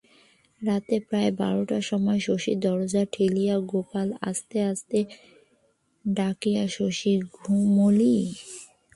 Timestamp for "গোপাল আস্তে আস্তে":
3.71-4.99